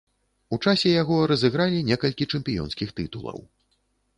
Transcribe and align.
У 0.55 0.57
часе 0.69 0.93
яго 1.01 1.17
разыгралі 1.31 1.83
некалькі 1.91 2.27
чэмпіёнскіх 2.35 2.89
тытулаў. 3.01 3.37